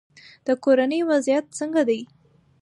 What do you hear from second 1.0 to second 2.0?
وضعیت څنګه دی؟